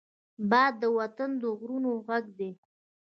[0.49, 2.51] باد د وطن د غرونو غږ دی